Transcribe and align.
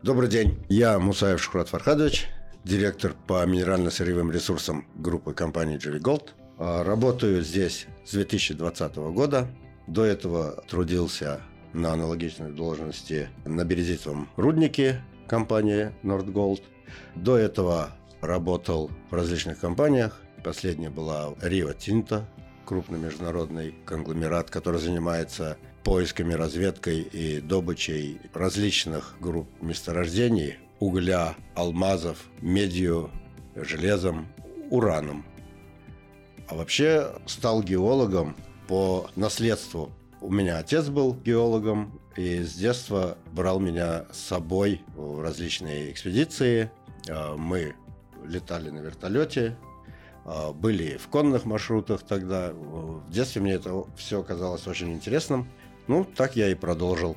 Добрый 0.00 0.28
день. 0.28 0.64
Я 0.68 0.96
Мусаев 1.00 1.42
Шухрат 1.42 1.68
Фархадович, 1.70 2.28
директор 2.62 3.16
по 3.26 3.44
минерально-сырьевым 3.44 4.30
ресурсам 4.30 4.86
группы 4.94 5.34
компании 5.34 5.76
Джеви 5.76 5.98
Gold. 5.98 6.28
А, 6.56 6.84
работаю 6.84 7.42
здесь 7.42 7.88
с 8.06 8.12
2020 8.12 8.94
года. 8.94 9.48
До 9.88 10.04
этого 10.04 10.62
трудился 10.68 11.40
на 11.72 11.94
аналогичной 11.94 12.52
должности 12.52 13.28
на 13.44 13.64
березитовом 13.64 14.28
руднике 14.36 15.02
компании 15.26 15.92
Nordgold. 16.04 16.62
До 17.16 17.36
этого 17.36 17.90
работал 18.20 18.92
в 19.10 19.14
различных 19.14 19.58
компаниях. 19.58 20.20
Последняя 20.44 20.90
была 20.90 21.30
Rio 21.42 21.76
Tinto, 21.76 22.22
крупный 22.64 23.00
международный 23.00 23.74
конгломерат, 23.84 24.48
который 24.48 24.78
занимается 24.78 25.58
поисками, 25.88 26.34
разведкой 26.34 27.00
и 27.00 27.40
добычей 27.40 28.20
различных 28.34 29.16
групп 29.20 29.48
месторождений 29.62 30.58
угля, 30.80 31.34
алмазов, 31.54 32.26
медью, 32.42 33.10
железом, 33.56 34.28
ураном. 34.68 35.24
А 36.46 36.56
вообще 36.56 37.14
стал 37.24 37.62
геологом 37.62 38.36
по 38.66 39.08
наследству. 39.16 39.90
У 40.20 40.30
меня 40.30 40.58
отец 40.58 40.88
был 40.88 41.14
геологом, 41.14 41.98
и 42.18 42.42
с 42.42 42.52
детства 42.52 43.16
брал 43.32 43.58
меня 43.58 44.04
с 44.12 44.18
собой 44.18 44.82
в 44.94 45.22
различные 45.22 45.90
экспедиции. 45.90 46.70
А, 47.08 47.34
мы 47.34 47.74
летали 48.26 48.68
на 48.68 48.80
вертолете, 48.80 49.56
а, 50.26 50.52
были 50.52 50.98
в 50.98 51.08
конных 51.08 51.46
маршрутах 51.46 52.02
тогда. 52.02 52.52
В 52.52 53.10
детстве 53.10 53.40
мне 53.40 53.54
это 53.54 53.84
все 53.96 54.22
казалось 54.22 54.66
очень 54.66 54.92
интересным. 54.92 55.48
Ну, 55.88 56.04
так 56.04 56.36
я 56.36 56.50
и 56.50 56.54
продолжил. 56.54 57.16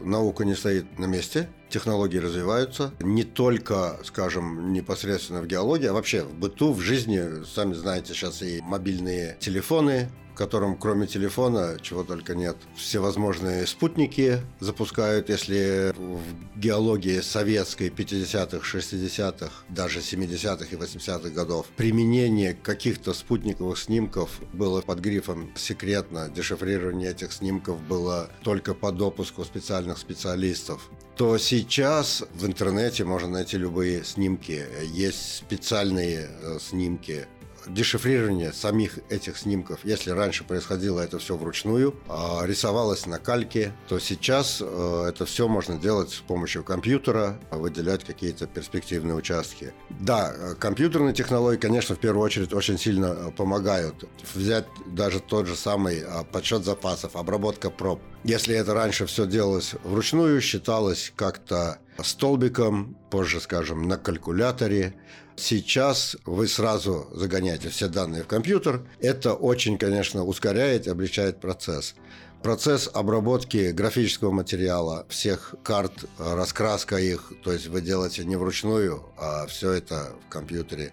Наука 0.00 0.44
не 0.44 0.54
стоит 0.54 0.98
на 0.98 1.06
месте, 1.06 1.48
технологии 1.70 2.18
развиваются. 2.18 2.92
Не 3.00 3.24
только, 3.24 3.98
скажем, 4.04 4.72
непосредственно 4.72 5.40
в 5.40 5.46
геологии, 5.46 5.86
а 5.86 5.92
вообще 5.92 6.22
в 6.22 6.34
быту, 6.34 6.72
в 6.72 6.80
жизни. 6.80 7.44
Сами 7.44 7.72
знаете, 7.72 8.12
сейчас 8.12 8.42
и 8.42 8.60
мобильные 8.62 9.36
телефоны, 9.40 10.10
в 10.32 10.34
котором 10.34 10.76
кроме 10.76 11.06
телефона 11.06 11.76
чего 11.80 12.04
только 12.04 12.34
нет. 12.34 12.56
Всевозможные 12.76 13.66
спутники 13.66 14.40
запускают, 14.60 15.28
если 15.28 15.94
в 15.96 16.58
геологии 16.58 17.20
советской 17.20 17.88
50-х, 17.88 18.78
60-х, 18.78 19.52
даже 19.68 20.00
70-х 20.00 20.66
и 20.70 20.74
80-х 20.74 21.28
годов 21.30 21.66
применение 21.76 22.54
каких-то 22.54 23.12
спутниковых 23.12 23.78
снимков 23.78 24.40
было 24.52 24.80
под 24.80 25.00
грифом 25.00 25.52
«секретно», 25.54 26.28
дешифрирование 26.28 27.10
этих 27.10 27.32
снимков 27.32 27.80
было 27.82 28.30
только 28.42 28.74
по 28.74 28.92
допуску 28.92 29.44
специальных 29.44 29.98
специалистов 29.98 30.90
то 31.16 31.36
сейчас 31.36 32.24
в 32.34 32.46
интернете 32.46 33.04
можно 33.04 33.28
найти 33.28 33.58
любые 33.58 34.02
снимки. 34.02 34.64
Есть 34.92 35.36
специальные 35.36 36.28
э, 36.30 36.58
снимки 36.58 37.26
дешифрирование 37.66 38.52
самих 38.52 38.98
этих 39.08 39.38
снимков, 39.38 39.80
если 39.84 40.10
раньше 40.10 40.44
происходило 40.44 41.00
это 41.00 41.18
все 41.18 41.36
вручную, 41.36 41.94
а 42.08 42.42
рисовалось 42.44 43.06
на 43.06 43.18
кальке, 43.18 43.72
то 43.88 43.98
сейчас 43.98 44.58
э, 44.60 45.06
это 45.08 45.26
все 45.26 45.48
можно 45.48 45.78
делать 45.78 46.10
с 46.10 46.20
помощью 46.20 46.64
компьютера, 46.64 47.38
выделять 47.50 48.04
какие-то 48.04 48.46
перспективные 48.46 49.14
участки. 49.14 49.72
Да, 49.90 50.32
э, 50.34 50.54
компьютерные 50.54 51.14
технологии, 51.14 51.58
конечно, 51.58 51.94
в 51.94 51.98
первую 51.98 52.24
очередь 52.24 52.52
очень 52.52 52.78
сильно 52.78 53.06
э, 53.06 53.30
помогают. 53.30 54.04
Взять 54.34 54.66
даже 54.86 55.20
тот 55.20 55.46
же 55.46 55.56
самый 55.56 56.04
подсчет 56.32 56.64
запасов, 56.64 57.16
обработка 57.16 57.70
проб. 57.70 58.00
Если 58.24 58.54
это 58.54 58.74
раньше 58.74 59.06
все 59.06 59.26
делалось 59.26 59.74
вручную, 59.82 60.40
считалось 60.40 61.12
как-то 61.16 61.78
столбиком, 62.02 62.96
позже, 63.10 63.40
скажем, 63.40 63.88
на 63.88 63.96
калькуляторе, 63.96 64.94
Сейчас 65.36 66.16
вы 66.26 66.46
сразу 66.46 67.08
загоняете 67.12 67.70
все 67.70 67.88
данные 67.88 68.22
в 68.22 68.26
компьютер. 68.26 68.86
Это 69.00 69.32
очень, 69.32 69.78
конечно, 69.78 70.24
ускоряет, 70.24 70.86
облегчает 70.86 71.40
процесс. 71.40 71.94
Процесс 72.42 72.90
обработки 72.92 73.70
графического 73.70 74.32
материала, 74.32 75.06
всех 75.08 75.54
карт, 75.62 75.92
раскраска 76.18 76.96
их, 76.96 77.32
то 77.42 77.52
есть 77.52 77.68
вы 77.68 77.80
делаете 77.80 78.24
не 78.24 78.36
вручную, 78.36 79.04
а 79.16 79.46
все 79.46 79.70
это 79.70 80.12
в 80.26 80.28
компьютере. 80.28 80.92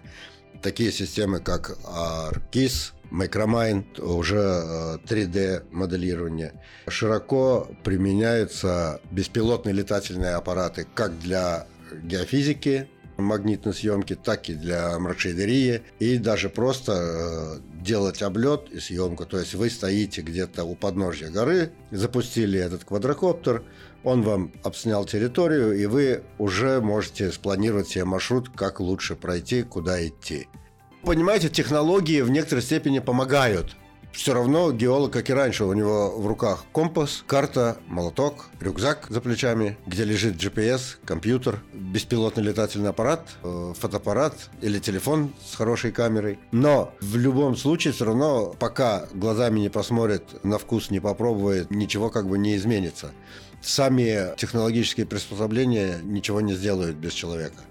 Такие 0.62 0.92
системы, 0.92 1.40
как 1.40 1.78
ArcGIS, 1.84 2.92
Micromind, 3.10 4.00
уже 4.00 4.98
3D 5.06 5.64
э. 5.72 6.52
Широко 6.88 7.68
применяются 7.82 9.00
беспилотные 9.10 9.74
летательные 9.74 10.34
аппараты 10.34 10.86
как 10.94 11.18
для 11.18 11.66
геофизики, 12.02 12.88
магнитной 13.20 13.74
съемки, 13.74 14.14
так 14.14 14.48
и 14.48 14.54
для 14.54 14.98
маршейдерии, 14.98 15.82
и 15.98 16.18
даже 16.18 16.48
просто 16.48 16.92
э, 16.92 17.82
делать 17.82 18.22
облет 18.22 18.68
и 18.70 18.80
съемку. 18.80 19.26
То 19.26 19.38
есть 19.38 19.54
вы 19.54 19.70
стоите 19.70 20.22
где-то 20.22 20.64
у 20.64 20.74
подножья 20.74 21.28
горы, 21.28 21.72
запустили 21.90 22.58
этот 22.58 22.84
квадрокоптер, 22.84 23.62
он 24.04 24.22
вам 24.22 24.52
обснял 24.62 25.04
территорию, 25.04 25.78
и 25.78 25.86
вы 25.86 26.22
уже 26.38 26.80
можете 26.80 27.32
спланировать 27.32 27.88
себе 27.88 28.04
маршрут, 28.04 28.50
как 28.54 28.80
лучше 28.80 29.16
пройти, 29.16 29.62
куда 29.62 30.06
идти. 30.06 30.48
Понимаете, 31.02 31.48
технологии 31.48 32.20
в 32.20 32.30
некоторой 32.30 32.62
степени 32.62 32.98
помогают 32.98 33.76
все 34.12 34.34
равно 34.34 34.72
геолог, 34.72 35.12
как 35.12 35.30
и 35.30 35.32
раньше, 35.32 35.64
у 35.64 35.72
него 35.72 36.10
в 36.16 36.26
руках 36.26 36.64
компас, 36.72 37.22
карта, 37.26 37.76
молоток, 37.86 38.46
рюкзак 38.60 39.06
за 39.08 39.20
плечами, 39.20 39.78
где 39.86 40.04
лежит 40.04 40.36
GPS, 40.36 40.96
компьютер, 41.04 41.60
беспилотный 41.72 42.42
летательный 42.42 42.90
аппарат, 42.90 43.28
э, 43.42 43.72
фотоаппарат 43.78 44.34
или 44.60 44.78
телефон 44.78 45.32
с 45.44 45.54
хорошей 45.54 45.92
камерой. 45.92 46.38
Но 46.52 46.92
в 47.00 47.16
любом 47.16 47.56
случае 47.56 47.92
все 47.92 48.04
равно, 48.04 48.54
пока 48.58 49.06
глазами 49.14 49.60
не 49.60 49.68
посмотрит, 49.68 50.44
на 50.44 50.58
вкус 50.58 50.90
не 50.90 51.00
попробует, 51.00 51.70
ничего 51.70 52.10
как 52.10 52.28
бы 52.28 52.38
не 52.38 52.56
изменится. 52.56 53.12
Сами 53.62 54.34
технологические 54.36 55.06
приспособления 55.06 55.98
ничего 56.02 56.40
не 56.40 56.54
сделают 56.54 56.96
без 56.96 57.12
человека 57.12 57.62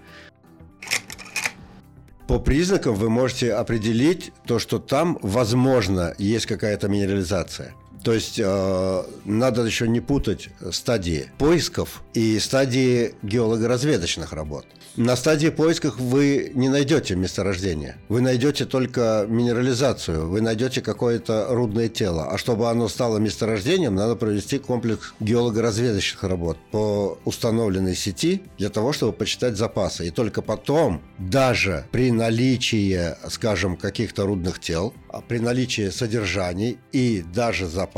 по 2.30 2.38
признакам 2.38 2.94
вы 2.94 3.10
можете 3.10 3.52
определить 3.52 4.32
то, 4.46 4.60
что 4.60 4.78
там, 4.78 5.18
возможно, 5.20 6.14
есть 6.16 6.46
какая-то 6.46 6.86
минерализация. 6.86 7.74
То 8.02 8.12
есть 8.12 8.38
э, 8.38 9.04
надо 9.24 9.62
еще 9.62 9.86
не 9.86 10.00
путать 10.00 10.48
стадии 10.70 11.30
поисков 11.38 12.02
и 12.14 12.38
стадии 12.38 13.14
геолого-разведочных 13.22 14.32
работ. 14.32 14.66
На 14.96 15.14
стадии 15.14 15.48
поисков 15.50 15.98
вы 15.98 16.50
не 16.54 16.68
найдете 16.68 17.14
месторождение. 17.14 17.96
Вы 18.08 18.20
найдете 18.22 18.64
только 18.64 19.24
минерализацию, 19.28 20.28
вы 20.28 20.40
найдете 20.40 20.80
какое-то 20.80 21.46
рудное 21.50 21.88
тело. 21.88 22.28
А 22.28 22.38
чтобы 22.38 22.68
оно 22.68 22.88
стало 22.88 23.18
месторождением, 23.18 23.94
надо 23.94 24.16
провести 24.16 24.58
комплекс 24.58 25.14
геолого-разведочных 25.20 26.24
работ 26.24 26.58
по 26.72 27.18
установленной 27.24 27.94
сети 27.94 28.42
для 28.58 28.68
того, 28.68 28.92
чтобы 28.92 29.12
почитать 29.12 29.56
запасы. 29.56 30.08
И 30.08 30.10
только 30.10 30.42
потом, 30.42 31.02
даже 31.18 31.86
при 31.92 32.10
наличии, 32.10 33.14
скажем, 33.28 33.76
каких-то 33.76 34.26
рудных 34.26 34.58
тел, 34.58 34.92
а 35.08 35.20
при 35.20 35.38
наличии 35.38 35.90
содержаний 35.90 36.78
и 36.90 37.24
даже 37.32 37.66
запасов, 37.68 37.89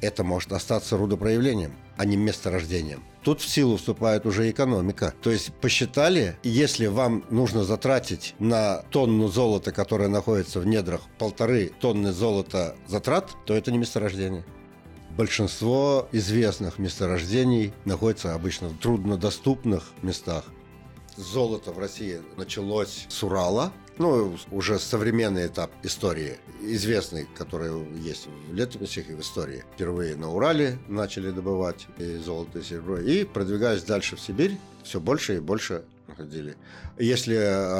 это 0.00 0.24
может 0.24 0.52
остаться 0.52 0.96
рудопроявлением, 0.96 1.72
а 1.96 2.04
не 2.04 2.16
месторождением. 2.16 3.02
Тут 3.22 3.40
в 3.40 3.48
силу 3.48 3.76
вступает 3.76 4.26
уже 4.26 4.50
экономика. 4.50 5.14
То 5.22 5.30
есть 5.30 5.52
посчитали, 5.54 6.36
если 6.42 6.86
вам 6.86 7.24
нужно 7.30 7.62
затратить 7.62 8.34
на 8.40 8.82
тонну 8.90 9.28
золота, 9.28 9.70
которое 9.70 10.08
находится 10.08 10.58
в 10.58 10.66
недрах, 10.66 11.02
полторы 11.18 11.70
тонны 11.80 12.12
золота 12.12 12.74
затрат, 12.88 13.30
то 13.46 13.54
это 13.54 13.70
не 13.70 13.78
месторождение. 13.78 14.44
Большинство 15.16 16.08
известных 16.10 16.78
месторождений 16.78 17.72
находится 17.84 18.34
обычно 18.34 18.68
в 18.68 18.78
труднодоступных 18.78 19.92
местах. 20.02 20.44
Золото 21.16 21.72
в 21.72 21.78
России 21.78 22.22
началось 22.36 23.06
с 23.08 23.22
Урала, 23.22 23.72
ну, 23.98 24.36
уже 24.50 24.78
современный 24.78 25.46
этап 25.46 25.70
истории, 25.82 26.38
известный, 26.60 27.26
который 27.36 27.70
есть 27.98 28.28
в 28.48 28.54
летописях 28.54 29.10
и 29.10 29.14
в 29.14 29.20
истории. 29.20 29.64
Впервые 29.74 30.16
на 30.16 30.32
Урале 30.32 30.78
начали 30.88 31.30
добывать 31.30 31.86
и 31.98 32.16
золото, 32.16 32.60
и 32.60 32.62
серебро, 32.62 32.98
и 32.98 33.24
продвигаясь 33.24 33.82
дальше 33.82 34.16
в 34.16 34.20
Сибирь, 34.20 34.58
все 34.82 35.00
больше 35.00 35.36
и 35.36 35.40
больше 35.40 35.84
находили. 36.08 36.56
Если 36.98 37.36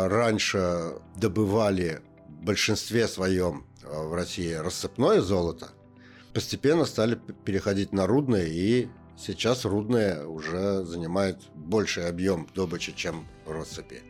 раньше 0.09 0.94
добывали 1.17 2.00
в 2.29 2.44
большинстве 2.44 3.08
своем 3.08 3.67
э, 3.82 3.88
в 3.88 4.15
России 4.15 4.53
рассыпное 4.53 5.20
золото, 5.20 5.70
постепенно 6.32 6.85
стали 6.85 7.19
переходить 7.44 7.93
на 7.93 8.06
рудное, 8.06 8.47
и 8.47 8.88
сейчас 9.19 9.65
рудное 9.65 10.25
уже 10.26 10.85
занимает 10.85 11.38
больший 11.55 12.08
объем 12.08 12.49
добычи, 12.55 12.93
чем 12.93 13.26
россыпи. 13.47 14.03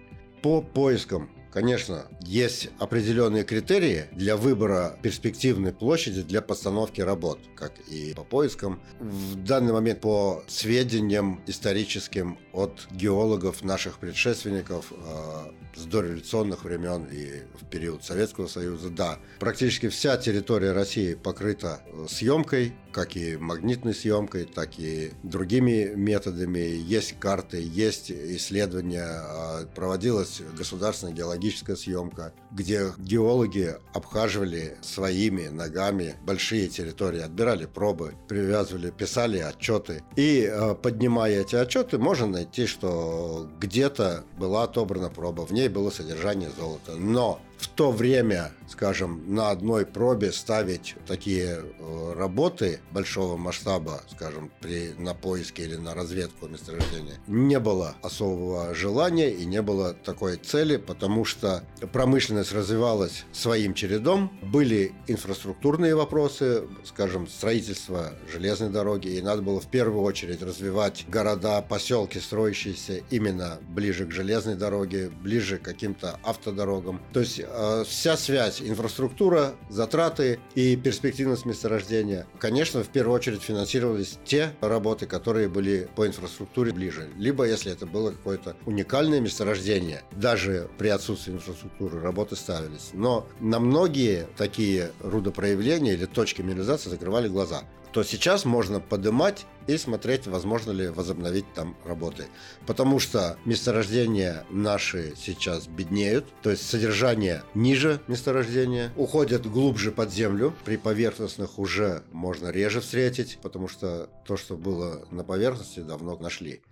По 0.43 0.63
поискам 0.63 1.31
конечно, 1.53 2.07
есть 2.21 2.71
определенные 2.79 3.45
критерии 3.45 4.07
для 4.13 4.37
выбора 4.37 4.97
перспективной 5.03 5.73
площади 5.73 6.23
для 6.23 6.41
постановки 6.41 7.01
работ, 7.01 7.39
как 7.55 7.73
и 7.89 8.15
по 8.15 8.25
поискам. 8.25 8.81
В 8.99 9.37
данный 9.37 9.73
момент 9.73 10.01
по 10.01 10.43
сведениям 10.49 11.43
историческим 11.47 12.39
от 12.53 12.89
геологов 12.91 13.63
наших 13.63 13.99
предшественников 13.99 14.93
э, 14.93 15.77
с 15.77 15.85
дореволюционных 15.85 16.65
времен 16.65 17.05
и 17.05 17.43
в 17.61 17.67
период 17.67 18.03
Советского 18.05 18.47
Союза, 18.47 18.91
да, 18.91 19.19
практически 19.39 19.89
вся 19.89 20.17
территория 20.17 20.73
России 20.73 21.15
покрыта 21.15 21.83
э, 21.87 22.07
съемкой, 22.09 22.73
как 22.93 23.17
и 23.17 23.37
магнитной 23.37 23.95
съемкой, 23.95 24.45
так 24.45 24.79
и 24.79 25.13
другими 25.23 25.93
методами. 25.95 26.59
Есть 26.59 27.19
карты, 27.19 27.63
есть 27.63 28.11
исследования, 28.11 29.09
э, 29.09 29.67
проводилась 29.75 30.41
государственная 30.57 31.15
геологическая 31.15 31.77
съемка, 31.77 32.33
где 32.51 32.93
геологи 32.99 33.77
обхаживали 33.95 34.77
своими 34.83 35.49
ногами 35.49 36.15
большие 36.25 36.69
территории, 36.69 37.21
отбирали 37.21 37.67
пробы, 37.67 38.15
привязывали, 38.29 38.91
писали 38.91 39.39
отчеты. 39.39 40.03
И 40.17 40.49
э, 40.51 40.75
поднимая 40.75 41.41
эти 41.41 41.57
отчеты, 41.57 41.99
можно 41.99 42.27
найти, 42.27 42.67
что 42.67 43.49
где-то 43.59 44.25
была 44.39 44.65
отобрана 44.65 45.09
проба, 45.09 45.47
в 45.47 45.53
ней 45.53 45.69
было 45.69 45.91
содержание 45.91 46.51
золота. 46.57 46.97
Но 46.97 47.41
в 47.63 47.69
то 47.69 47.93
время, 47.93 48.51
скажем, 48.69 49.35
на 49.35 49.51
одной 49.51 49.87
пробе 49.87 50.33
ставить 50.33 50.97
такие 51.07 51.61
э, 51.79 52.13
работы 52.17 52.81
большого 52.91 53.37
масштаба, 53.37 54.03
скажем, 54.11 54.51
при, 54.61 54.95
на 54.99 55.15
поиске 55.15 55.63
или 55.63 55.77
на 55.77 55.95
разведку 55.95 56.49
месторождения, 56.49 57.15
не 57.29 57.61
было 57.61 57.95
особого 58.03 58.75
желания 58.75 59.31
и 59.31 59.45
не 59.45 59.63
было 59.63 59.95
такой 59.95 60.37
цели, 60.37 60.77
потому 60.77 61.25
что 61.25 61.63
промышленность 61.93 62.53
развивалась 62.53 63.25
своим 63.33 63.75
чередом, 63.75 64.37
были 64.43 64.93
инфраструктурные 65.07 65.95
вопросы, 65.95 66.65
скажем, 66.85 67.29
строительство 67.29 68.13
железной 68.33 68.71
дороги, 68.71 69.09
и 69.09 69.23
надо 69.23 69.43
было 69.43 69.61
в 69.61 69.69
первую 69.69 70.03
очередь 70.03 70.43
развивать 70.43 71.05
города, 71.09 71.63
поселки, 71.63 72.19
строящиеся 72.19 73.03
именно 73.11 73.59
ближе 73.69 74.07
к 74.07 74.11
железной 74.11 74.57
дороге, 74.57 75.11
ближе 75.11 75.59
к 75.59 75.63
каким-то 75.63 76.19
автодорогам. 76.25 77.01
То 77.13 77.21
есть 77.21 77.41
вся 77.87 78.17
связь, 78.17 78.61
инфраструктура, 78.63 79.55
затраты 79.69 80.41
и 80.55 80.77
перспективность 80.77 81.47
месторождения. 81.47 82.27
Конечно, 82.39 82.83
в 82.83 82.89
первую 82.89 83.15
очередь 83.15 83.43
финансировались 83.43 84.19
те 84.25 84.53
работы, 84.61 85.07
которые 85.07 85.49
были 85.49 85.89
по 85.95 86.07
инфраструктуре 86.07 86.73
ближе. 86.73 87.09
Либо, 87.17 87.45
если 87.47 87.73
это 87.73 87.87
было 87.87 88.11
какое-то 88.11 88.57
уникальное 88.67 89.21
месторождение, 89.21 90.03
даже 90.13 90.69
при 90.79 90.89
отсутствии 90.89 91.35
инфраструктуры 91.35 92.01
работы 92.01 92.37
ставились. 92.37 92.91
Но 92.93 93.27
на 93.41 93.59
многие 93.61 94.29
такие 94.37 94.93
рудопроявления 95.01 95.95
или 95.95 96.07
точки 96.07 96.43
минерализации 96.43 96.91
закрывали 96.91 97.29
глаза 97.29 97.65
то 97.93 98.03
сейчас 98.03 98.45
можно 98.45 98.81
поднимать 98.81 99.47
и 99.67 99.77
смотреть, 99.77 100.27
возможно 100.27 100.73
ли 100.73 100.89
возобновить 100.89 101.45
там 101.55 101.77
работы. 101.85 102.27
Потому 102.67 102.99
что 102.99 103.37
месторождения 103.45 104.45
наши 104.51 105.15
сейчас 105.17 105.67
беднеют, 105.67 106.27
то 106.43 106.51
есть 106.51 106.69
содержание 106.69 107.43
ниже 107.55 108.01
месторождения, 108.09 108.93
уходят 108.97 109.47
глубже 109.47 109.93
под 109.93 110.13
землю, 110.13 110.55
при 110.65 110.77
поверхностных 110.77 111.59
уже 111.59 112.03
можно 112.13 112.49
реже 112.49 112.81
встретить, 112.81 113.39
потому 113.43 113.69
что 113.69 114.09
то, 114.27 114.37
что 114.37 114.57
было 114.57 115.07
на 115.11 115.23
поверхности, 115.23 115.81
давно 115.81 116.17
нашли. 116.17 116.63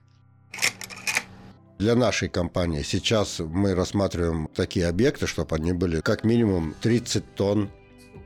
Для 1.78 1.94
нашей 1.94 2.28
компании 2.28 2.82
сейчас 2.82 3.38
мы 3.38 3.74
рассматриваем 3.74 4.48
такие 4.54 4.86
объекты, 4.86 5.26
чтобы 5.26 5.56
они 5.56 5.72
были 5.72 6.00
как 6.00 6.24
минимум 6.24 6.74
30 6.82 7.34
тонн 7.34 7.70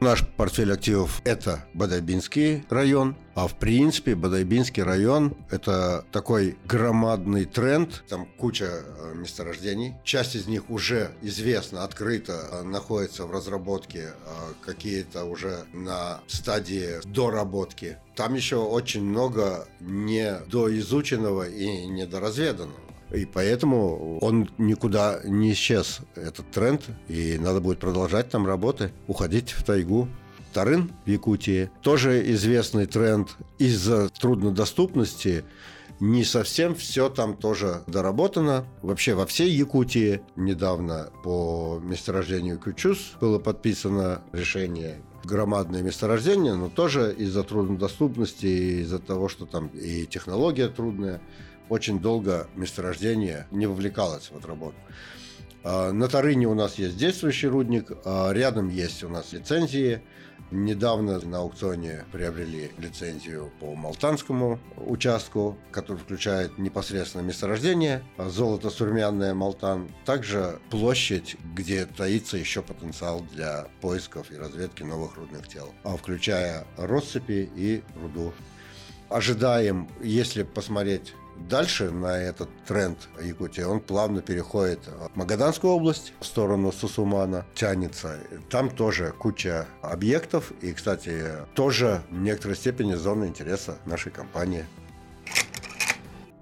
Наш 0.04 0.22
портфель 0.36 0.70
активов– 0.70 1.22
это 1.24 1.64
Бадайбинский 1.72 2.62
район, 2.68 3.16
а 3.34 3.48
в 3.48 3.54
принципе 3.54 4.14
Бадайбинский 4.14 4.82
район– 4.82 5.34
это 5.50 6.04
такой 6.12 6.58
громадный 6.66 7.46
тренд. 7.46 8.04
Там 8.10 8.28
куча 8.36 8.66
э, 8.66 9.14
месторождений. 9.14 9.94
Часть 10.04 10.36
из 10.36 10.46
них 10.46 10.68
уже 10.68 11.12
известна, 11.22 11.84
открыта, 11.84 12.48
э, 12.52 12.62
находится 12.64 13.24
в 13.24 13.32
разработке, 13.32 14.10
а 14.26 14.52
какие-то 14.60 15.24
уже 15.24 15.64
на 15.72 16.20
стадии 16.26 17.00
доработки. 17.06 17.96
Там 18.14 18.34
еще 18.34 18.56
очень 18.56 19.02
много 19.02 19.66
недоизученного 19.80 21.48
и 21.48 21.86
недоразведанного. 21.86 22.83
И 23.14 23.24
поэтому 23.26 24.18
он 24.18 24.50
никуда 24.58 25.20
не 25.24 25.52
исчез, 25.52 26.00
этот 26.14 26.50
тренд, 26.50 26.82
и 27.08 27.38
надо 27.38 27.60
будет 27.60 27.78
продолжать 27.78 28.30
там 28.30 28.46
работы, 28.46 28.92
уходить 29.06 29.50
в 29.52 29.62
тайгу. 29.62 30.08
Тарын 30.52 30.92
в 31.04 31.10
Якутии 31.10 31.70
тоже 31.82 32.30
известный 32.32 32.86
тренд 32.86 33.36
из-за 33.58 34.08
труднодоступности 34.08 35.44
не 36.00 36.24
совсем 36.24 36.74
все 36.74 37.08
там 37.08 37.36
тоже 37.36 37.82
доработано. 37.86 38.64
Вообще 38.82 39.14
во 39.14 39.26
всей 39.26 39.50
Якутии 39.50 40.20
недавно 40.36 41.10
по 41.22 41.80
месторождению 41.82 42.58
Кючус 42.58 43.12
было 43.20 43.38
подписано 43.38 44.22
решение 44.32 45.02
громадное 45.24 45.82
месторождение, 45.82 46.54
но 46.54 46.68
тоже 46.68 47.14
из-за 47.16 47.42
труднодоступности, 47.42 48.82
из-за 48.82 48.98
того, 48.98 49.28
что 49.28 49.46
там 49.46 49.68
и 49.68 50.06
технология 50.06 50.68
трудная, 50.68 51.20
очень 51.68 52.00
долго 52.00 52.46
месторождение 52.56 53.46
не 53.50 53.66
вовлекалось 53.66 54.30
в 54.30 54.36
эту 54.36 54.48
работу. 54.48 54.76
А, 55.64 55.92
на 55.92 56.08
Тарыне 56.08 56.46
у 56.46 56.54
нас 56.54 56.76
есть 56.76 56.96
действующий 56.96 57.48
рудник, 57.48 57.90
а 58.04 58.30
рядом 58.32 58.68
есть 58.68 59.02
у 59.02 59.08
нас 59.08 59.32
лицензии. 59.32 60.02
Недавно 60.50 61.18
на 61.20 61.38
аукционе 61.38 62.04
приобрели 62.12 62.70
лицензию 62.78 63.50
по 63.60 63.74
Малтанскому 63.74 64.60
участку, 64.76 65.56
который 65.72 65.96
включает 65.96 66.58
непосредственно 66.58 67.22
месторождение, 67.22 68.04
золото 68.18 68.68
сурмянное 68.68 69.32
Малтан, 69.34 69.88
также 70.04 70.60
площадь, 70.70 71.36
где 71.54 71.86
таится 71.86 72.36
еще 72.36 72.60
потенциал 72.60 73.22
для 73.32 73.68
поисков 73.80 74.30
и 74.30 74.36
разведки 74.36 74.82
новых 74.82 75.16
рудных 75.16 75.48
тел, 75.48 75.72
включая 75.82 76.66
россыпи 76.76 77.50
и 77.56 77.82
руду. 78.00 78.34
Ожидаем, 79.08 79.88
если 80.02 80.42
посмотреть 80.42 81.14
Дальше 81.36 81.90
на 81.90 82.18
этот 82.18 82.48
тренд 82.66 82.98
Якутии 83.22 83.62
он 83.62 83.80
плавно 83.80 84.22
переходит 84.22 84.80
в 84.86 85.16
Магаданскую 85.16 85.72
область, 85.72 86.12
в 86.20 86.26
сторону 86.26 86.72
Сусумана, 86.72 87.46
тянется. 87.54 88.18
Там 88.50 88.70
тоже 88.70 89.12
куча 89.18 89.66
объектов 89.82 90.52
и, 90.62 90.72
кстати, 90.72 91.22
тоже 91.54 92.02
в 92.10 92.18
некоторой 92.18 92.56
степени 92.56 92.94
зона 92.94 93.24
интереса 93.24 93.78
нашей 93.84 94.12
компании 94.12 94.64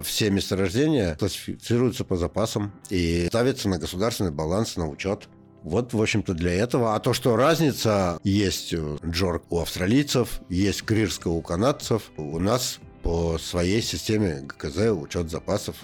все 0.03 0.29
месторождения 0.29 1.15
классифицируются 1.15 2.03
по 2.03 2.17
запасам 2.17 2.73
и 2.89 3.27
ставятся 3.27 3.69
на 3.69 3.79
государственный 3.79 4.31
баланс, 4.31 4.75
на 4.75 4.87
учет. 4.87 5.29
Вот, 5.63 5.93
в 5.93 6.01
общем-то, 6.01 6.33
для 6.33 6.51
этого. 6.51 6.93
А 6.93 6.99
то, 6.99 7.13
что 7.13 7.37
разница 7.37 8.19
есть 8.23 8.73
джорк 9.05 9.45
у 9.49 9.61
австралийцев, 9.61 10.41
есть 10.49 10.83
крирска 10.83 11.29
у 11.29 11.41
канадцев, 11.41 12.11
у 12.17 12.37
нас 12.37 12.79
по 13.03 13.37
своей 13.37 13.81
системе 13.81 14.41
ГКЗ 14.41 14.91
учет 14.91 15.29
запасов. 15.29 15.75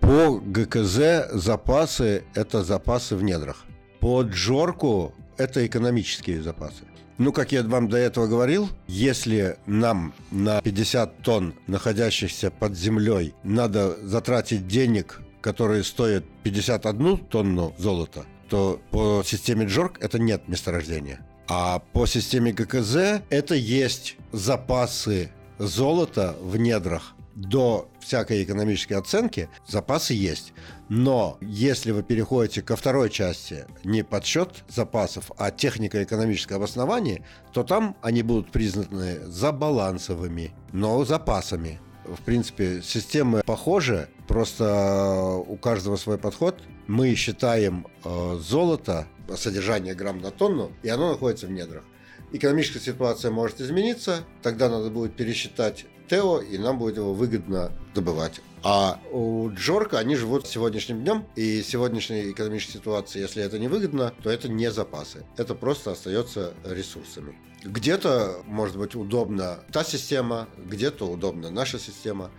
По 0.00 0.40
ГКЗ 0.40 1.30
запасы– 1.32 2.24
это 2.34 2.64
запасы 2.64 3.14
в 3.14 3.22
недрах. 3.22 3.64
По 4.00 4.22
Джорку– 4.22 5.14
это 5.36 5.64
экономические 5.66 6.42
запасы. 6.42 6.84
Ну, 7.18 7.32
как 7.32 7.52
я 7.52 7.62
вам 7.62 7.90
до 7.90 7.98
этого 7.98 8.26
говорил, 8.26 8.70
если 8.88 9.58
нам 9.66 10.14
на 10.30 10.62
50 10.62 11.18
тонн, 11.20 11.54
находящихся 11.66 12.50
под 12.50 12.74
землей, 12.74 13.34
надо 13.44 13.98
затратить 14.02 14.66
денег, 14.66 15.20
которые 15.42 15.84
стоят 15.84 16.24
51 16.44 17.18
тонну 17.18 17.74
золота, 17.76 18.24
то 18.48 18.80
по 18.90 19.22
системе 19.22 19.66
Джорк 19.66 19.98
это 20.00 20.18
нет 20.18 20.48
месторождения. 20.48 21.20
А 21.46 21.80
по 21.92 22.06
системе 22.06 22.52
ГКЗ 22.52 23.22
это 23.28 23.54
есть 23.54 24.16
запасы 24.32 25.30
золота 25.60 26.34
в 26.40 26.56
недрах 26.56 27.14
до 27.34 27.88
всякой 28.00 28.42
экономической 28.42 28.94
оценки 28.94 29.48
запасы 29.66 30.14
есть. 30.14 30.52
Но 30.88 31.38
если 31.40 31.92
вы 31.92 32.02
переходите 32.02 32.62
ко 32.62 32.76
второй 32.76 33.10
части, 33.10 33.66
не 33.84 34.02
подсчет 34.02 34.64
запасов, 34.68 35.30
а 35.36 35.50
технико-экономическое 35.50 36.56
обоснование, 36.56 37.24
то 37.52 37.62
там 37.62 37.96
они 38.02 38.22
будут 38.22 38.50
признаны 38.50 39.20
забалансовыми, 39.26 40.52
но 40.72 41.04
запасами. 41.04 41.80
В 42.04 42.22
принципе, 42.22 42.82
системы 42.82 43.42
похожи, 43.44 44.08
просто 44.26 45.34
у 45.46 45.56
каждого 45.56 45.96
свой 45.96 46.18
подход. 46.18 46.58
Мы 46.88 47.14
считаем 47.14 47.86
э, 48.02 48.38
золото, 48.40 49.06
содержание 49.36 49.94
грамм 49.94 50.20
на 50.20 50.32
тонну, 50.32 50.72
и 50.82 50.88
оно 50.88 51.10
находится 51.10 51.46
в 51.46 51.52
недрах 51.52 51.84
экономическая 52.32 52.80
ситуация 52.80 53.30
может 53.30 53.60
измениться, 53.60 54.24
тогда 54.42 54.68
надо 54.68 54.90
будет 54.90 55.14
пересчитать 55.14 55.86
ТЭО, 56.08 56.40
и 56.40 56.58
нам 56.58 56.78
будет 56.78 56.96
его 56.96 57.14
выгодно 57.14 57.72
добывать. 57.94 58.40
А 58.62 59.00
у 59.10 59.50
Джорка 59.50 59.98
они 59.98 60.16
живут 60.16 60.46
сегодняшним 60.46 61.02
днем, 61.02 61.24
и 61.34 61.62
сегодняшней 61.62 62.30
экономической 62.30 62.72
ситуации, 62.72 63.20
если 63.20 63.42
это 63.42 63.58
не 63.58 63.68
выгодно, 63.68 64.12
то 64.22 64.30
это 64.30 64.48
не 64.48 64.70
запасы. 64.70 65.24
Это 65.36 65.54
просто 65.54 65.92
остается 65.92 66.52
ресурсами. 66.64 67.38
Где-то, 67.62 68.42
может 68.46 68.76
быть, 68.76 68.94
удобна 68.94 69.60
та 69.72 69.84
система, 69.84 70.48
где-то 70.58 71.06
удобна 71.06 71.50
наша 71.50 71.78
система. 71.78 72.30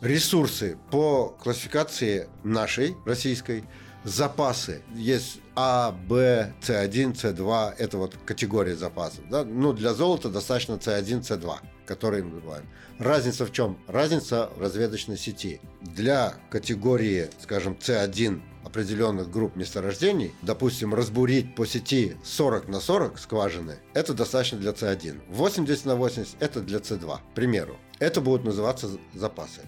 Ресурсы 0.00 0.76
по 0.90 1.28
классификации 1.28 2.28
нашей, 2.42 2.96
российской, 3.06 3.64
запасы. 4.04 4.82
Есть 4.94 5.40
А, 5.54 5.92
Б, 5.92 6.54
С1, 6.62 7.14
С2, 7.14 7.74
это 7.78 7.98
вот 7.98 8.16
категория 8.24 8.74
запасов. 8.74 9.20
Да? 9.30 9.44
Ну, 9.44 9.72
для 9.72 9.94
золота 9.94 10.28
достаточно 10.28 10.74
С1, 10.74 11.20
С2, 11.20 11.56
которые 11.86 12.24
мы 12.24 12.36
добываем. 12.36 12.66
Разница 12.98 13.44
в 13.44 13.52
чем? 13.52 13.78
Разница 13.86 14.50
в 14.56 14.60
разведочной 14.60 15.18
сети. 15.18 15.60
Для 15.80 16.34
категории, 16.50 17.28
скажем, 17.40 17.76
С1 17.80 18.40
определенных 18.64 19.30
групп 19.30 19.56
месторождений, 19.56 20.32
допустим, 20.40 20.94
разбурить 20.94 21.54
по 21.54 21.66
сети 21.66 22.16
40 22.24 22.68
на 22.68 22.80
40 22.80 23.18
скважины, 23.18 23.76
это 23.92 24.14
достаточно 24.14 24.58
для 24.58 24.70
С1. 24.70 25.20
80 25.28 25.84
на 25.84 25.96
80 25.96 26.36
это 26.40 26.60
для 26.60 26.78
С2, 26.78 27.18
к 27.18 27.34
примеру. 27.34 27.76
Это 27.98 28.20
будут 28.20 28.44
называться 28.44 28.88
запасы 29.14 29.60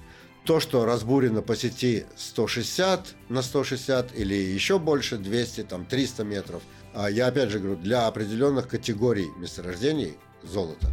то, 0.45 0.61
что 0.61 0.85
разбурено 0.85 1.43
по 1.43 1.57
сети 1.57 2.07
160 2.17 3.15
на 3.29 3.43
160 3.43 4.15
или 4.15 4.35
еще 4.35 4.79
больше, 4.79 5.17
200, 5.17 5.65
там 5.65 5.87
300 5.87 6.25
метров, 6.25 6.63
а 6.93 7.11
я 7.11 7.29
опять 7.29 7.51
же 7.51 7.59
говорю, 7.59 7.81
для 7.81 8.07
определенных 8.07 8.69
категорий 8.69 9.29
месторождений 9.39 10.15
золота, 10.43 10.93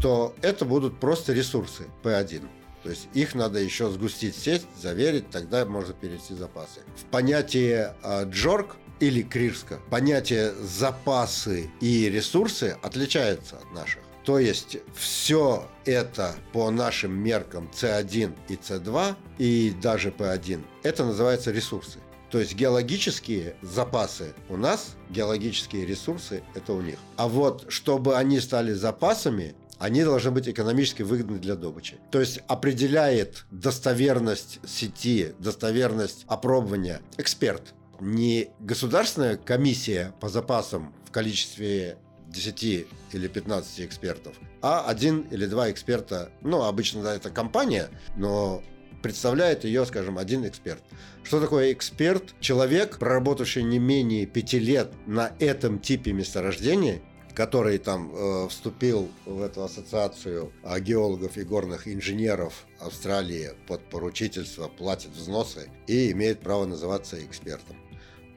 то 0.00 0.34
это 0.42 0.64
будут 0.64 1.00
просто 1.00 1.32
ресурсы 1.32 1.84
P1. 2.02 2.46
То 2.82 2.90
есть 2.90 3.08
их 3.14 3.34
надо 3.34 3.58
еще 3.58 3.90
сгустить 3.90 4.36
сеть, 4.36 4.62
заверить, 4.80 5.30
тогда 5.30 5.64
можно 5.66 5.92
перевести 5.92 6.34
запасы. 6.34 6.80
В 6.96 7.04
понятие 7.06 7.96
э, 8.02 8.24
джорк 8.30 8.76
или 9.00 9.22
крирска 9.22 9.80
понятие 9.90 10.52
запасы 10.54 11.70
и 11.80 12.08
ресурсы 12.08 12.76
отличается 12.82 13.56
от 13.56 13.72
наших. 13.72 14.05
То 14.26 14.40
есть 14.40 14.78
все 14.92 15.68
это 15.84 16.34
по 16.52 16.70
нашим 16.72 17.16
меркам 17.16 17.70
C1 17.72 18.34
и 18.48 18.54
C2 18.54 19.14
и 19.38 19.72
даже 19.80 20.10
P1, 20.10 20.64
это 20.82 21.04
называется 21.04 21.52
ресурсы. 21.52 22.00
То 22.30 22.40
есть 22.40 22.56
геологические 22.56 23.54
запасы 23.62 24.34
у 24.48 24.56
нас, 24.56 24.96
геологические 25.10 25.86
ресурсы 25.86 26.42
это 26.56 26.72
у 26.72 26.80
них. 26.80 26.98
А 27.16 27.28
вот 27.28 27.66
чтобы 27.68 28.16
они 28.16 28.40
стали 28.40 28.72
запасами, 28.72 29.54
они 29.78 30.02
должны 30.02 30.32
быть 30.32 30.48
экономически 30.48 31.02
выгодны 31.02 31.38
для 31.38 31.54
добычи. 31.54 31.98
То 32.10 32.18
есть 32.18 32.40
определяет 32.48 33.44
достоверность 33.52 34.58
сети, 34.66 35.34
достоверность 35.38 36.24
опробования 36.26 37.00
эксперт. 37.16 37.74
Не 38.00 38.48
государственная 38.58 39.36
комиссия 39.36 40.14
по 40.18 40.28
запасам 40.28 40.92
в 41.06 41.12
количестве 41.12 41.98
10 42.28 42.86
или 43.12 43.28
15 43.28 43.80
экспертов, 43.80 44.34
а 44.62 44.84
один 44.86 45.20
или 45.30 45.46
два 45.46 45.70
эксперта, 45.70 46.30
ну, 46.42 46.62
обычно 46.62 47.02
да, 47.02 47.14
это 47.14 47.30
компания, 47.30 47.88
но 48.16 48.62
представляет 49.02 49.64
ее, 49.64 49.86
скажем, 49.86 50.18
один 50.18 50.46
эксперт. 50.46 50.82
Что 51.22 51.40
такое 51.40 51.72
эксперт? 51.72 52.34
Человек, 52.40 52.98
проработавший 52.98 53.62
не 53.62 53.78
менее 53.78 54.26
пяти 54.26 54.58
лет 54.58 54.92
на 55.06 55.32
этом 55.38 55.78
типе 55.78 56.12
месторождения, 56.12 57.00
который 57.34 57.78
там 57.78 58.12
э, 58.14 58.48
вступил 58.48 59.08
в 59.26 59.42
эту 59.42 59.62
ассоциацию 59.62 60.52
э, 60.62 60.80
геологов 60.80 61.36
и 61.36 61.42
горных 61.42 61.86
инженеров 61.86 62.66
Австралии 62.80 63.50
под 63.68 63.88
поручительство, 63.90 64.68
платит 64.68 65.10
взносы 65.10 65.70
и 65.86 66.10
имеет 66.12 66.40
право 66.40 66.64
называться 66.64 67.22
экспертом 67.24 67.76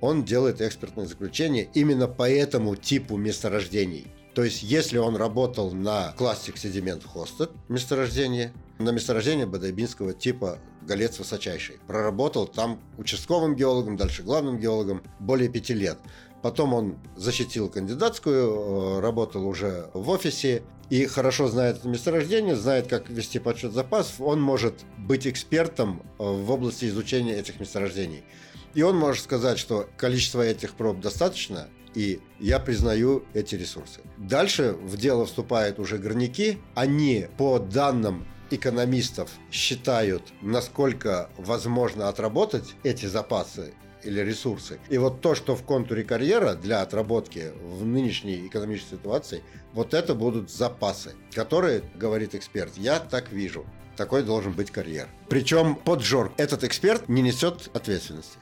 он 0.02 0.24
делает 0.24 0.62
экспертное 0.62 1.06
заключение 1.06 1.70
именно 1.74 2.08
по 2.08 2.30
этому 2.30 2.76
типу 2.76 3.18
месторождений. 3.18 4.08
То 4.34 4.44
есть, 4.44 4.64
если 4.64 4.98
он 4.98 5.16
работал 5.16 5.72
на 5.72 6.14
Classic 6.18 6.54
Sediment 6.54 7.04
Hosted 7.14 7.52
месторождение, 7.68 8.54
на 8.78 8.92
месторождение 8.92 9.46
бадайбинского 9.46 10.14
типа 10.14 10.60
Голец 10.82 11.20
Высочайший, 11.20 11.80
проработал 11.88 12.48
там 12.48 12.80
участковым 12.98 13.56
геологом, 13.56 13.98
дальше 13.98 14.24
главным 14.24 14.58
геологом 14.58 15.04
более 15.20 15.50
пяти 15.50 15.74
лет. 15.74 15.98
Потом 16.42 16.74
он 16.74 17.00
защитил 17.18 17.70
кандидатскую, 17.70 18.98
э, 18.98 19.00
работал 19.02 19.46
уже 19.46 19.90
в 19.94 20.10
офисе 20.10 20.64
и 20.90 21.06
хорошо 21.06 21.50
знает 21.50 21.78
это 21.80 21.90
месторождение, 21.90 22.56
знает, 22.56 22.88
как 22.88 23.10
вести 23.10 23.40
подсчет 23.40 23.74
запасов. 23.74 24.22
Он 24.22 24.42
может 24.42 24.86
быть 24.98 25.28
экспертом 25.28 26.02
э, 26.18 26.24
в 26.24 26.50
области 26.50 26.86
изучения 26.86 27.36
этих 27.36 27.60
месторождений. 27.60 28.24
И 28.74 28.82
он 28.82 28.98
может 28.98 29.24
сказать, 29.24 29.60
что 29.60 29.90
количество 29.98 30.42
этих 30.42 30.74
проб 30.74 31.00
достаточно, 31.00 31.68
и 31.96 32.20
я 32.40 32.60
признаю 32.60 33.24
эти 33.34 33.56
ресурсы. 33.56 34.02
Дальше 34.18 34.74
в 34.74 34.98
дело 34.98 35.26
вступают 35.26 35.80
уже 35.80 35.98
горняки. 35.98 36.60
Они 36.76 37.28
по 37.38 37.60
данным 37.60 38.28
экономистов 38.52 39.32
считают, 39.52 40.24
насколько 40.42 41.30
возможно 41.38 42.10
отработать 42.10 42.76
эти 42.84 43.06
запасы 43.06 43.74
или 44.04 44.22
ресурсы. 44.22 44.80
И 44.90 44.98
вот 44.98 45.22
то, 45.22 45.36
что 45.36 45.56
в 45.56 45.64
контуре 45.64 46.04
карьера 46.04 46.54
для 46.54 46.82
отработки 46.82 47.52
в 47.62 47.86
нынешней 47.86 48.48
экономической 48.48 48.96
ситуации, 48.96 49.44
вот 49.74 49.94
это 49.94 50.16
будут 50.16 50.50
запасы, 50.50 51.16
которые, 51.34 51.84
говорит 51.96 52.36
эксперт, 52.36 52.78
я 52.78 53.00
так 53.00 53.32
вижу. 53.32 53.66
Такой 53.98 54.24
должен 54.24 54.54
быть 54.54 54.72
карьер. 54.72 55.10
Причем 55.28 55.76
под 55.76 56.02
жор 56.02 56.32
этот 56.38 56.64
эксперт 56.64 57.10
не 57.10 57.22
несет 57.22 57.70
ответственности. 57.74 58.38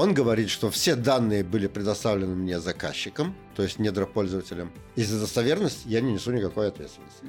Он 0.00 0.14
говорит, 0.14 0.48
что 0.48 0.70
все 0.70 0.94
данные 0.96 1.44
были 1.44 1.66
предоставлены 1.66 2.34
мне 2.34 2.58
заказчиком, 2.58 3.36
то 3.54 3.62
есть 3.62 3.78
недропользователем, 3.78 4.72
и 4.96 5.02
за 5.02 5.20
достоверность 5.20 5.82
я 5.84 6.00
не 6.00 6.14
несу 6.14 6.32
никакой 6.32 6.68
ответственности. 6.68 7.26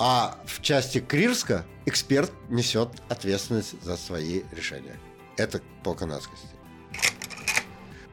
А 0.00 0.36
в 0.44 0.60
части 0.60 0.98
Крирска 0.98 1.64
эксперт 1.86 2.32
несет 2.48 2.88
ответственность 3.08 3.80
за 3.84 3.96
свои 3.96 4.42
решения. 4.50 4.96
Это 5.36 5.60
по 5.84 5.94
канадскости. 5.94 6.48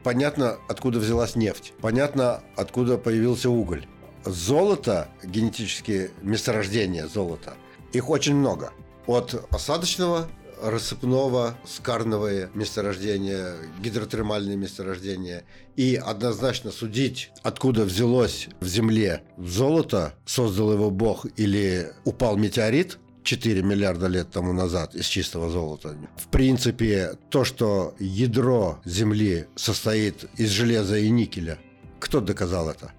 Понятно, 0.04 0.58
откуда 0.68 1.00
взялась 1.00 1.34
нефть. 1.34 1.72
Понятно, 1.80 2.44
откуда 2.54 2.98
появился 2.98 3.50
уголь. 3.50 3.88
Золото, 4.24 5.08
генетические 5.24 6.12
месторождения 6.22 7.08
золота, 7.08 7.54
их 7.92 8.08
очень 8.08 8.36
много. 8.36 8.72
От 9.08 9.52
осадочного 9.52 10.28
рассыпного, 10.62 11.56
скарновые 11.66 12.50
месторождения, 12.54 13.54
гидротермальные 13.80 14.56
месторождения. 14.56 15.44
И 15.76 15.96
однозначно 15.96 16.70
судить, 16.70 17.30
откуда 17.42 17.84
взялось 17.84 18.48
в 18.60 18.66
земле 18.66 19.22
золото, 19.36 20.14
создал 20.24 20.72
его 20.72 20.90
Бог 20.90 21.26
или 21.36 21.92
упал 22.04 22.36
метеорит, 22.36 22.98
4 23.26 23.62
миллиарда 23.62 24.06
лет 24.06 24.30
тому 24.30 24.52
назад 24.52 24.94
из 24.94 25.06
чистого 25.06 25.50
золота. 25.50 25.96
В 26.16 26.28
принципе, 26.28 27.14
то, 27.28 27.44
что 27.44 27.94
ядро 27.98 28.80
Земли 28.84 29.46
состоит 29.56 30.26
из 30.36 30.50
железа 30.50 30.96
и 30.96 31.10
никеля, 31.10 31.58
кто 31.98 32.20
доказал 32.20 32.70
это? 32.70 32.92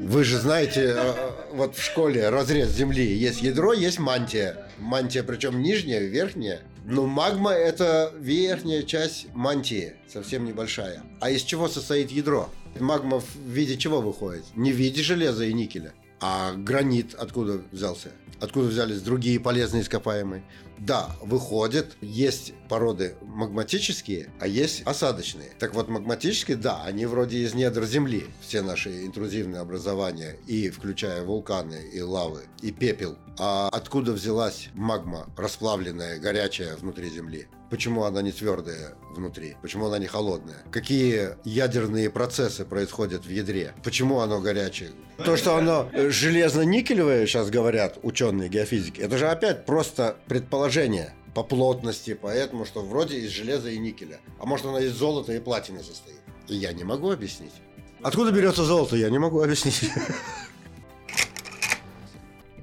Вы 0.00 0.24
же 0.24 0.38
знаете, 0.38 0.94
э, 0.96 1.14
вот 1.52 1.76
в 1.76 1.84
школе 1.84 2.30
разрез 2.30 2.70
Земли 2.70 3.04
есть 3.04 3.42
ядро, 3.42 3.74
есть 3.74 3.98
мантия. 3.98 4.66
Мантия, 4.78 5.22
причем 5.22 5.60
нижняя, 5.60 6.00
верхняя. 6.00 6.62
Но 6.84 7.06
магма– 7.06 7.52
это 7.52 8.12
верхняя 8.18 8.82
часть 8.82 9.26
мантии, 9.34 9.94
совсем 10.08 10.44
небольшая. 10.44 11.02
А 11.20 11.30
из 11.30 11.42
чего 11.42 11.68
состоит 11.68 12.10
ядро? 12.10 12.48
Магма 12.78 13.20
в 13.20 13.36
виде 13.46 13.76
чего 13.76 14.00
выходит? 14.00 14.44
Не 14.54 14.72
в 14.72 14.76
виде 14.76 15.02
железа 15.02 15.44
и 15.44 15.52
никеля. 15.52 15.92
А 16.20 16.52
гранит 16.52 17.14
откуда 17.14 17.60
взялся? 17.72 18.10
Откуда 18.40 18.68
взялись 18.68 19.00
другие 19.00 19.40
полезные 19.40 19.82
ископаемые? 19.82 20.42
Да, 20.80 21.10
выходит, 21.20 21.98
есть 22.00 22.54
породы 22.70 23.14
магматические, 23.20 24.30
а 24.40 24.46
есть 24.46 24.82
осадочные. 24.86 25.50
Так 25.58 25.74
вот, 25.74 25.88
магматические, 25.88 26.56
да, 26.56 26.82
они 26.84 27.04
вроде 27.04 27.38
из 27.38 27.52
недр 27.52 27.84
Земли, 27.84 28.24
все 28.40 28.62
наши 28.62 29.04
интрузивные 29.04 29.60
образования, 29.60 30.36
и 30.46 30.70
включая 30.70 31.22
вулканы, 31.22 31.90
и 31.92 32.00
лавы, 32.00 32.44
и 32.62 32.72
пепел. 32.72 33.18
А 33.38 33.68
откуда 33.70 34.12
взялась 34.12 34.70
магма, 34.74 35.26
расплавленная, 35.36 36.18
горячая 36.18 36.76
внутри 36.76 37.10
Земли? 37.10 37.46
Почему 37.70 38.04
она 38.04 38.20
не 38.20 38.32
твердая 38.32 38.94
внутри? 39.14 39.56
Почему 39.62 39.86
она 39.86 39.98
не 39.98 40.06
холодная? 40.06 40.64
Какие 40.72 41.36
ядерные 41.44 42.10
процессы 42.10 42.64
происходят 42.64 43.24
в 43.24 43.30
ядре? 43.30 43.74
Почему 43.84 44.20
оно 44.20 44.40
горячее? 44.40 44.90
То, 45.24 45.36
что 45.36 45.56
оно 45.56 45.88
железно-никелевое, 45.92 47.26
сейчас 47.26 47.50
говорят 47.50 47.98
ученые 48.02 48.48
геофизики, 48.48 49.00
это 49.00 49.18
же 49.18 49.28
опять 49.28 49.66
просто 49.66 50.16
предположение 50.26 50.69
по 51.34 51.42
плотности, 51.42 52.14
поэтому, 52.20 52.64
что 52.64 52.82
вроде 52.82 53.18
из 53.18 53.30
железа 53.30 53.70
и 53.70 53.78
никеля. 53.78 54.18
А 54.38 54.46
может, 54.46 54.66
она 54.66 54.80
из 54.80 54.92
золота 54.92 55.32
и 55.32 55.40
платины 55.40 55.82
состоит. 55.82 56.20
И 56.48 56.56
я 56.56 56.72
не 56.72 56.84
могу 56.84 57.10
объяснить. 57.10 57.52
Откуда 58.02 58.32
берется 58.32 58.64
золото, 58.64 58.96
я 58.96 59.10
не 59.10 59.18
могу 59.18 59.42
объяснить. 59.42 59.90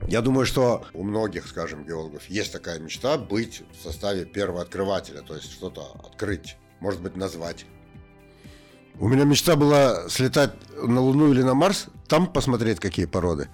Я 0.07 0.21
думаю, 0.21 0.45
что 0.45 0.85
у 0.93 1.03
многих, 1.03 1.47
скажем, 1.47 1.83
геологов 1.83 2.29
есть 2.29 2.53
такая 2.53 2.79
мечта 2.79 3.17
быть 3.17 3.63
в 3.77 3.83
составе 3.83 4.23
первого 4.23 4.61
открывателя, 4.61 5.21
то 5.21 5.35
есть 5.35 5.51
что-то 5.51 5.97
открыть, 6.01 6.55
может 6.79 7.01
быть, 7.01 7.17
назвать. 7.17 7.65
У 8.99 9.09
меня 9.09 9.25
мечта 9.25 9.57
была 9.57 10.07
слетать 10.07 10.53
на 10.81 11.01
Луну 11.01 11.33
или 11.33 11.41
на 11.41 11.55
Марс, 11.55 11.87
там 12.07 12.31
посмотреть, 12.31 12.79
какие 12.79 13.05
породы. 13.05 13.49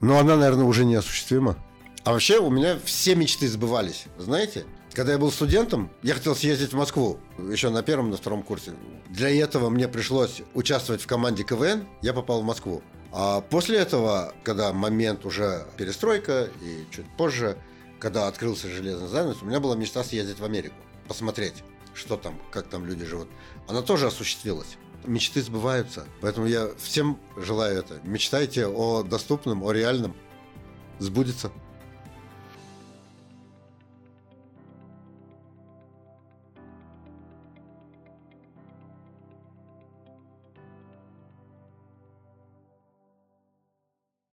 Но 0.00 0.18
она, 0.18 0.36
наверное, 0.36 0.66
уже 0.66 0.84
неосуществима. 0.84 1.58
А 2.04 2.12
вообще 2.12 2.38
у 2.38 2.50
меня 2.50 2.78
все 2.84 3.14
мечты 3.14 3.48
сбывались, 3.48 4.04
знаете? 4.18 4.64
Когда 4.92 5.12
я 5.12 5.18
был 5.18 5.30
студентом, 5.30 5.90
я 6.02 6.14
хотел 6.14 6.34
съездить 6.34 6.72
в 6.72 6.76
Москву, 6.76 7.20
еще 7.38 7.70
на 7.70 7.82
первом, 7.82 8.10
на 8.10 8.16
втором 8.16 8.42
курсе. 8.42 8.72
Для 9.08 9.30
этого 9.30 9.68
мне 9.68 9.86
пришлось 9.86 10.42
участвовать 10.54 11.02
в 11.02 11.06
команде 11.06 11.44
КВН, 11.44 11.86
я 12.02 12.12
попал 12.12 12.40
в 12.40 12.44
Москву. 12.44 12.82
А 13.12 13.40
после 13.40 13.78
этого, 13.78 14.34
когда 14.42 14.72
момент 14.72 15.24
уже 15.24 15.66
перестройка 15.76 16.48
и 16.62 16.84
чуть 16.90 17.06
позже, 17.16 17.56
когда 17.98 18.28
открылся 18.28 18.68
железный 18.68 19.08
занавес, 19.08 19.42
у 19.42 19.46
меня 19.46 19.60
была 19.60 19.76
мечта 19.76 20.02
съездить 20.04 20.40
в 20.40 20.44
Америку, 20.44 20.74
посмотреть, 21.06 21.62
что 21.94 22.16
там, 22.16 22.40
как 22.50 22.68
там 22.68 22.84
люди 22.84 23.04
живут. 23.04 23.28
Она 23.66 23.82
тоже 23.82 24.06
осуществилась. 24.06 24.76
Мечты 25.04 25.42
сбываются. 25.42 26.06
Поэтому 26.20 26.46
я 26.46 26.70
всем 26.78 27.18
желаю 27.36 27.78
это. 27.78 28.00
Мечтайте 28.02 28.66
о 28.66 29.02
доступном, 29.02 29.62
о 29.62 29.72
реальном. 29.72 30.14
Сбудется. 30.98 31.52